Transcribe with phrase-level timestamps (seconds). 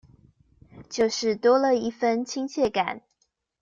[0.89, 3.03] 就是多了一分親切感